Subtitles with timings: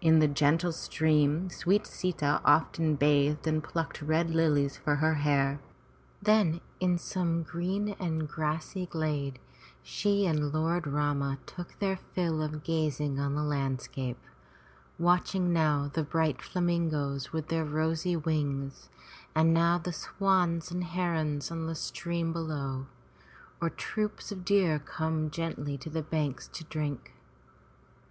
[0.00, 5.60] In the gentle stream sweet Sita often bathed and plucked red lilies for her hair,
[6.22, 9.38] then in some green and grassy glade
[9.82, 14.24] she and Lord Rama took their fill of gazing on the land scape,
[14.98, 18.88] watching now the bright flamingoes with their rosy wings,
[19.34, 22.86] and now the swans and herons on the stream below,
[23.60, 27.12] or troops of deer come gently to the banks to drink.